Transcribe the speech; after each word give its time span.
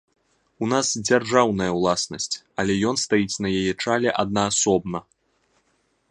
У 0.67 0.67
нас 0.71 0.87
дзяржаўная 1.09 1.67
ўласнасць, 1.79 2.35
але 2.63 2.73
ён 2.91 2.95
стаіць 3.03 3.41
на 3.47 3.51
яе 3.59 3.73
чале 3.83 4.09
аднаасобна. 4.23 4.99